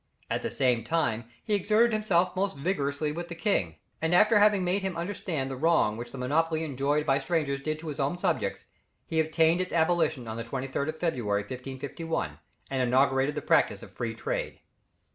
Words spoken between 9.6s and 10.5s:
its abolition on the